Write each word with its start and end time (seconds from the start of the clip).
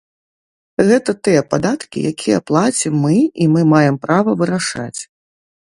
Гэта 0.87 1.13
тыя 1.27 1.41
падаткі, 1.51 2.05
якія 2.13 2.39
плацім 2.49 2.97
мы 3.05 3.15
і 3.41 3.45
мы 3.55 3.61
маем 3.77 3.95
права 4.09 4.31
вырашаць. 4.43 4.99